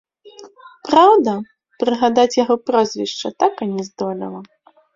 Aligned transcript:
Праўда, 0.89 1.31
прыгадаць 1.85 2.39
яго 2.43 2.55
прозвішча 2.73 3.27
так 3.45 3.53
і 3.69 3.71
не 3.77 3.83
здолела. 3.93 4.39